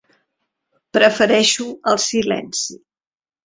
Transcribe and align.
Prefereixo 0.99 1.69
el 1.95 2.03
silenci. 2.09 2.83